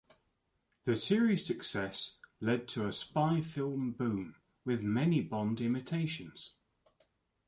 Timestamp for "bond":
5.21-5.61